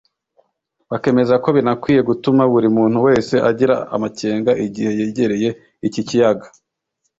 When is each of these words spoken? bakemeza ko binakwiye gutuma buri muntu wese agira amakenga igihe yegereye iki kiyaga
bakemeza 0.89 1.33
ko 1.43 1.49
binakwiye 1.57 2.01
gutuma 2.09 2.43
buri 2.51 2.67
muntu 2.77 2.97
wese 3.07 3.35
agira 3.49 3.75
amakenga 3.95 4.51
igihe 4.65 4.89
yegereye 4.99 5.49
iki 5.87 6.01
kiyaga 6.07 6.47